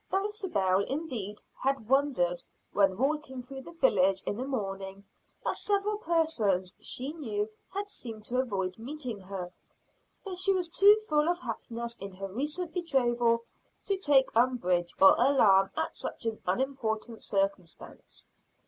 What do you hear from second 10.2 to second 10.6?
But she